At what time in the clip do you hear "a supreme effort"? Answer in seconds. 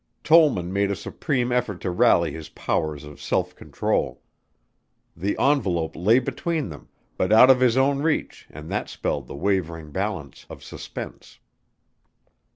0.89-1.79